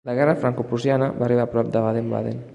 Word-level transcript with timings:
La 0.09 0.13
guerra 0.19 0.33
Francoprussiana 0.43 1.11
va 1.19 1.27
arribar 1.29 1.45
a 1.49 1.55
prop 1.55 1.71
de 1.77 1.85
Baden-Baden. 1.87 2.43